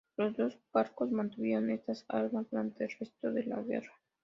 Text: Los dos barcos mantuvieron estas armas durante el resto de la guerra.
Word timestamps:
Los 0.17 0.35
dos 0.35 0.57
barcos 0.73 1.11
mantuvieron 1.11 1.69
estas 1.69 2.05
armas 2.07 2.47
durante 2.49 2.85
el 2.85 2.89
resto 2.99 3.31
de 3.31 3.43
la 3.43 3.61
guerra. 3.61 3.93